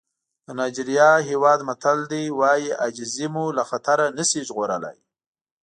د 0.45 0.47
نایجېریا 0.59 1.11
هېواد 1.29 1.59
متل 1.69 1.99
وایي 2.39 2.69
عاجزي 2.81 3.27
له 3.57 3.63
خطر 3.69 3.97
نه 4.17 4.23
شي 4.29 4.41
ژغورلی. 4.47 4.97